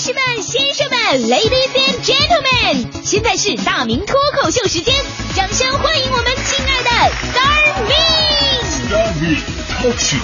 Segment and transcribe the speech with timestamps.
[0.00, 0.98] 士们、先生们
[1.28, 4.94] ，Ladies and Gentlemen，现在是大明脱口秀时间，
[5.36, 6.88] 掌声欢迎我们亲爱的
[7.28, 7.92] Star Me。
[8.64, 9.36] Star Me
[9.68, 10.16] Talk Show。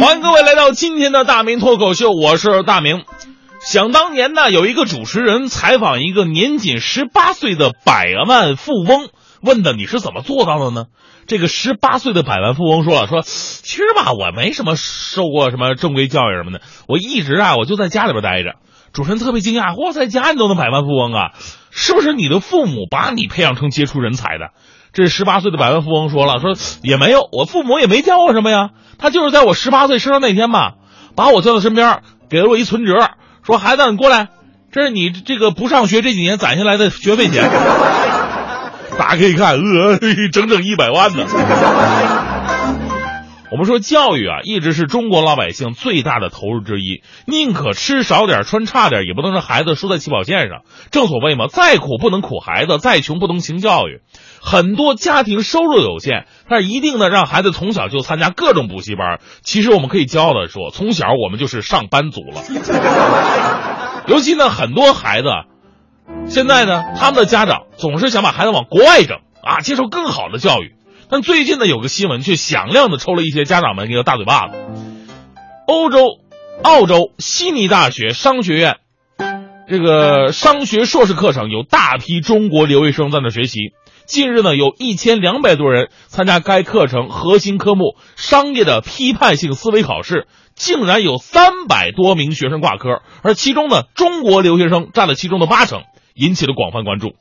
[0.00, 3.04] 欢迎各位来到今天的大明脱口秀，我是大明。
[3.60, 9.10] 想当年呢，有一个主持人采访一个年仅十八岁的百万富翁，
[9.42, 10.86] 问的你是怎么做到的呢？
[11.26, 18.54] 这个十八岁的百万富翁说了，说其实吧，我没什么受过什么正规教育什么的，我一直啊，我就在家里边待着。
[18.92, 21.32] 主持人特别惊讶，哇，在家你都能百万富翁啊？
[21.70, 24.48] 是不是你的父母把你培养成杰出人才的？
[24.92, 28.70] 这十八岁的百万富翁说了，说也没有，我父母也没教我什么呀。
[28.98, 30.74] 他就是在我十八岁生日那天吧，
[31.14, 33.10] 把我叫到身边，给了我一存折，
[33.50, 34.28] 说孩子，你过来，
[34.70, 37.50] 这是你这个不上学这几年攒下来的学费钱。
[38.96, 39.98] 打开一看，呃，
[40.30, 41.24] 整整一百万呢。
[43.52, 50.62] 我们说教育啊，一直是中国老百姓最大的投入之一，宁可吃少点、穿差点，也不能让孩子输在起跑线上。
[50.92, 54.02] 正所谓嘛，再苦不能苦孩子，再穷不能穷教育。
[54.40, 59.18] 很多家庭收入有限，但一定呢让孩子从小就参加各种补习班。
[59.42, 62.42] 其实我们可以骄傲的说，从小我们就是上班族了。
[64.06, 65.28] 尤其呢，很多孩子
[66.28, 70.76] 现在呢，他们的家长总是想把孩子往国外整啊，接受更好的教育。
[71.10, 74.54] 但最近呢，有个新闻却响亮的抽了一些家长们一个大嘴巴子。
[75.66, 76.20] 欧洲、
[76.62, 78.76] 澳洲悉尼大学商学院
[79.68, 83.72] 这个商学硕士课程有大批中国留学生在那学习。
[84.06, 95.82] 近日呢，有一千两百多人参加该课程核心科目——商业的批判性思维考试，竟然有三百多名学生挂科，而其中呢，中国留学生占了其中的八成，
[96.14, 97.14] 引起了广泛关注。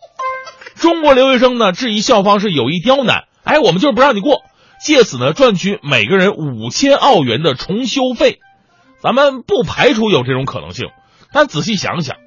[0.76, 3.26] 中国留学生呢，质疑校方是有意刁难。
[3.44, 4.42] 哎，我们就是不让你过，
[4.82, 8.40] 借此呢赚取每个人五千澳元的重修费。
[9.02, 10.88] 咱们不排除有这种可能性，
[11.34, 12.18] 但仔细想想，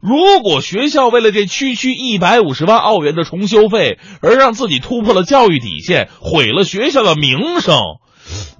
[0.00, 7.76] 如果学校为了这区区一百五十万澳元的重修费而让自己突破了教育底线，毁了学校的名声，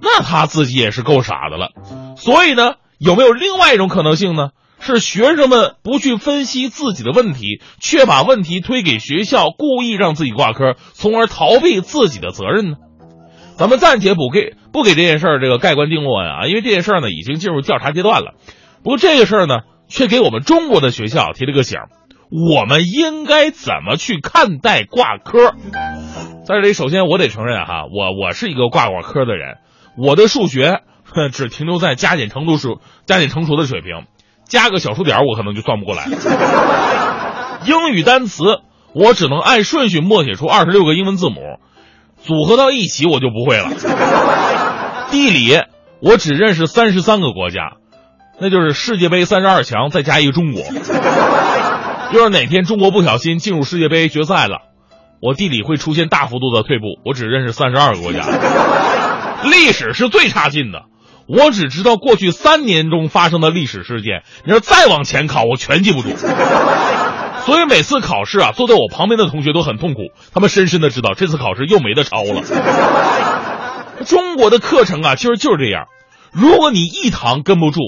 [0.01, 1.71] 那他自己也是够傻的了。
[2.15, 4.49] 所以呢，有没有另外一种可能性呢？
[4.83, 12.77] 是学生们不去分析自己的问题，却把问题推给学校，故意让自己挂科，从而逃避自己的责任呢？
[13.57, 18.33] 咱们暂且不给不给这件事儿这个盖棺定论啊，因为这件事儿呢已经进入调查阶段了。
[18.83, 21.77] 不过这个事儿呢，却给我们中国的学校提了个醒：
[22.31, 25.53] 我们应该怎么去看待挂科？
[26.45, 29.57] 在这里，首先我得承认哈，我我是一个挂过科的人，
[29.97, 30.81] 我的数学
[31.31, 34.07] 只停留在加减乘除数加减乘除的水平。
[34.53, 36.05] 加个小数点，我可能就算不过来。
[37.65, 38.43] 英语单词，
[38.93, 41.57] 我只能按顺序默写出二十六个英文字母，
[42.21, 43.71] 组合到一起我就不会了。
[45.09, 45.59] 地理，
[46.01, 47.77] 我只认识三十三个国家，
[48.39, 50.61] 那就是世界杯三十二强再加一个中国。
[52.11, 54.59] 要是哪天中国不小心进入世界杯决赛了，
[55.19, 58.23] 我地理会出现大幅度的退步，我只认识三十二个国家。
[59.45, 60.83] 历史是最差劲的。
[61.27, 66.09] 我只知道过去三年中发生的历史事件，你要再往前考，我全记不住。
[67.45, 70.01] 所以每次考试啊，坐在我旁边的同学都很痛苦，
[70.33, 72.41] 他们深深的知道这次考试又没得抄了。
[74.05, 75.87] 中国的课程啊，其实就是这样，
[76.31, 77.79] 如果你一堂跟不住，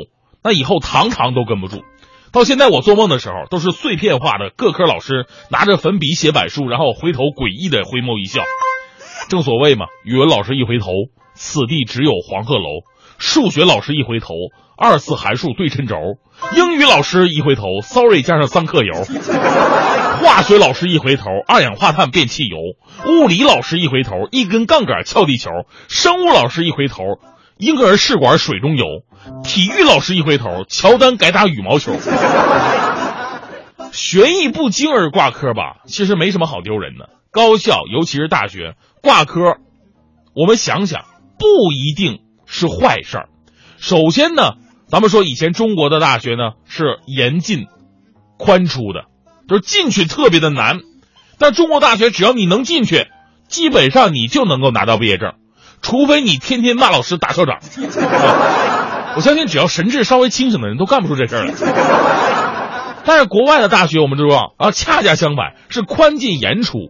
[0.44, 1.84] 那以后堂堂都跟不住。
[2.34, 8.44] 到现在我做梦的时候，都是碎片化的各科老师拿着粉笔写板书，然后回头诡异的回眸一笑。
[9.30, 10.92] 正所谓嘛，语文老师一回头，
[11.34, 12.84] 此地只有黄鹤楼。
[13.18, 14.34] 数学老师一回头，
[14.78, 15.96] 二次函数对称轴；
[16.56, 18.94] 英语老师一回头，sorry 加上三克油；
[20.22, 22.58] 化学老师一回头，二氧化碳变汽油；
[23.06, 25.50] 物理老师一回头，一根杠杆撬地球；
[25.88, 27.04] 生物老师一回头，
[27.58, 29.04] 婴儿试管水中游；
[29.44, 31.94] 体育老师一回头，乔丹改打羽毛球。
[33.92, 37.10] 学艺不精而挂科吧，其实没什么好丢人的。
[37.32, 39.58] 高校尤其是大学挂科，
[40.36, 41.06] 我们想想，
[41.40, 42.25] 不一定。
[42.46, 43.30] 是坏事儿。
[43.78, 44.54] 首先呢，
[44.88, 47.66] 咱们说以前中国的大学呢是严进
[48.38, 49.06] 宽出的，
[49.48, 50.80] 就是进去特别的难。
[51.38, 53.08] 但中国大学只要你能进去，
[53.48, 55.34] 基本上你就能够拿到毕业证，
[55.82, 57.60] 除非你天天骂老师、打校长。
[59.16, 61.54] 我相信只要神智稍微清醒的人都干不出这事儿来。
[63.06, 66.90] 但是国外的大学我们知道啊，恰恰相反是宽进严出。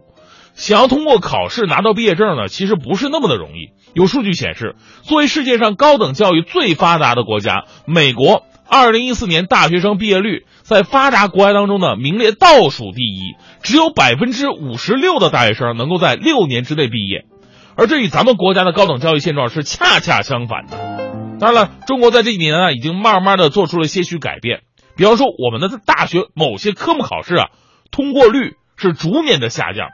[0.56, 3.70] 想要通过考试拿到毕业证呢，其实不是那么的容易。
[3.94, 17.26] 有数据显示，作为世界上高等教育最发达的国家，美国二零一四年大学生毕业率在发达国家当中呢名列倒数第一，只有百分之五十六的大学生能够在六年之内毕业，
[17.76, 20.76] 而这与咱们国家的高等教育现状是恰恰相反的。
[21.38, 24.60] 当然了，中国在这几年啊已经慢慢的做出了些许改变，
[24.96, 27.48] 比方说我们的大学某些科目考试啊
[27.90, 29.88] 通过率是逐年的下降。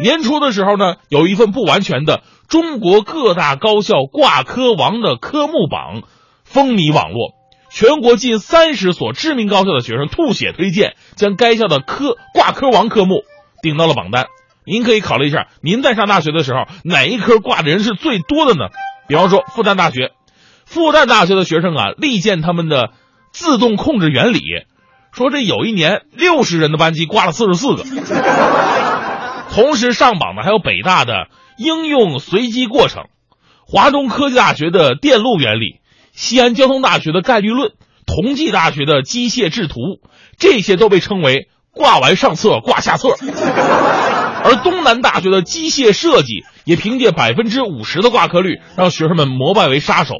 [0.00, 6.02] 年初的时候呢，有一份不完全的中国各大高校挂科王的科目榜
[6.44, 7.34] 风靡网络。
[7.70, 13.24] 全国近三十所知名高校的学生吐血推荐，将该校的科挂科王科目
[13.60, 14.26] 顶到了榜单。
[14.64, 18.68] 您可以考虑一下，您在上大学的时候，哪一科挂的人是最多的呢？
[19.06, 20.12] 比方说复旦大学，
[20.64, 22.90] 复旦大学的学生啊，力荐他们的
[23.32, 24.40] 自动控制原理，
[25.12, 27.84] 说这有一年六十人的班级挂了四十四个。
[29.50, 33.04] 同时上榜的还有北大的应用随机过程，
[33.66, 35.80] 华中科技大学的电路原理。
[36.12, 37.72] 西安交通大学的概率论，
[38.06, 39.74] 同济大学的机械制图，
[40.36, 43.10] 这些都被称为挂完上册挂下册。
[44.44, 50.14] 而东南大学的机械设计也凭借百分之五十的挂科率，让学生们膜拜为杀手。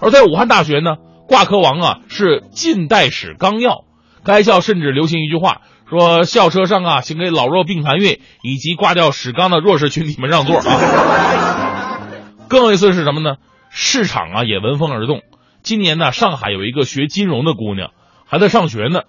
[0.00, 0.96] 而在武汉大学呢，
[1.26, 3.84] 挂科王啊是近代史纲要，
[4.24, 12.00] 该校甚至流行一句话，说校车上啊，请给老弱病残孕以及挂掉史纲的弱势群体们让座啊。
[12.48, 13.36] 更有意思是什么呢？
[13.70, 15.22] 市场啊也闻风而动。
[15.62, 17.90] 今年呢，上海有一个学金融的姑娘，
[18.26, 19.00] 还在上学呢，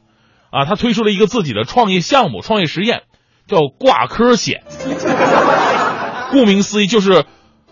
[0.52, 3.04] 啊，她推出了一个自己的创业项目、创业实验，
[3.48, 4.64] 叫挂科险。
[6.32, 7.26] 顾名思义，就是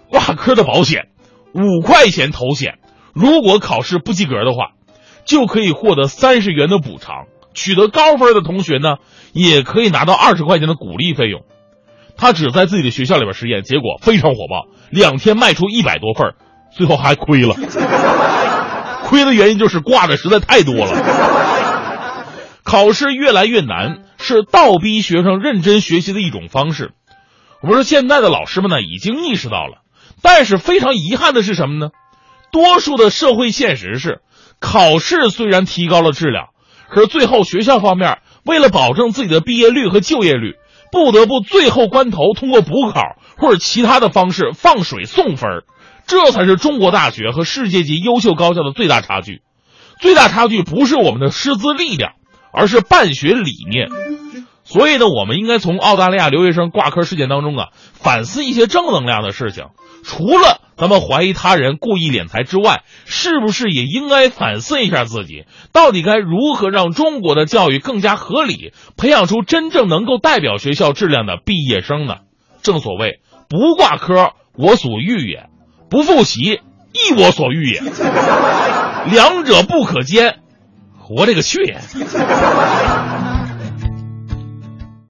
[0.09, 1.09] 挂科的保险，
[1.53, 2.79] 五块钱投险，
[3.13, 4.71] 如果考试不及格的话，
[5.25, 7.25] 就可以获得三十元的补偿；
[7.57, 8.97] 取得高分的同学呢，
[9.33, 11.41] 也可以拿到二十块钱的鼓励费用。
[12.15, 16.35] 他只在自己的学校里边实验，结果非常火爆，两天卖出一百多份，
[16.71, 17.55] 最后还亏了。
[19.05, 22.23] 亏的原因就是挂的实在太多了，
[22.63, 26.91] 考试越来越难，是倒逼学生认真学习的一种方式。
[27.63, 29.81] 我们说现在的老师们呢已经意识到了，
[30.21, 31.89] 但是非常遗憾的是什么呢？
[32.51, 34.21] 多数的社会现实是，
[34.59, 36.49] 考试虽然提高了质量，
[36.89, 40.55] 可是最后学校方面为了保证自己的毕业率和就业率，
[40.91, 43.01] 不得不最后关头通过补考
[43.37, 45.63] 或者其他的方式放水送分儿。
[46.07, 49.41] 这才是中国大学和世界级优秀高校的最大差距，
[49.99, 52.13] 最大差距不是我们的师资力量，
[52.53, 53.89] 而是办学理念。
[54.69, 59.67] 所以呢，我们应该从澳大利亚留学生挂科事件当中啊，反思一些正能量的事情。
[60.03, 72.15] 除了咱们怀疑他人故意敛财之外，是不是也应该反思一下自己，到底该如何让中国的教育更加合理，培养出真正能够代表学校质量的毕业生呢？
[72.61, 75.47] 正所谓，不挂科，我所欲也。
[75.89, 76.59] 不复习，
[76.91, 77.81] 亦我所欲也。
[79.09, 80.39] 两者不可兼，
[81.09, 81.75] 我这个去。